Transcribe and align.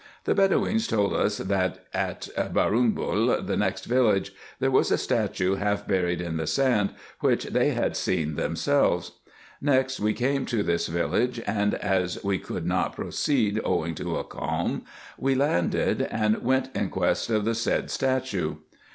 The 0.23 0.33
Bedoweens 0.33 0.87
told 0.87 1.13
us, 1.13 1.37
that 1.37 1.85
at 1.93 2.27
Boorumbol, 2.35 3.45
the 3.45 3.55
next 3.55 3.85
village, 3.85 4.33
there 4.59 4.71
was 4.71 4.89
a 4.89 4.97
statue 4.97 5.57
half 5.57 5.87
buried 5.87 6.21
in 6.21 6.37
the 6.37 6.47
sand, 6.47 6.95
which 7.19 7.43
they 7.43 7.69
had 7.69 7.95
seen 7.95 8.33
them 8.33 8.55
selves. 8.55 9.11
Next 9.61 9.97
day 9.97 10.03
we 10.05 10.13
came 10.13 10.47
to 10.47 10.63
this 10.63 10.87
village; 10.87 11.39
and 11.45 11.75
as 11.75 12.17
we 12.23 12.39
coidd 12.39 12.65
not 12.65 12.95
proceed, 12.95 13.61
owing 13.63 13.93
to 13.93 14.17
a 14.17 14.23
calm, 14.23 14.85
we 15.19 15.35
landed, 15.35 16.01
and 16.09 16.41
went 16.41 16.75
in 16.75 16.89
quest 16.89 17.29
of 17.29 17.45
the 17.45 17.53
said 17.53 17.91
statue. 17.91 18.55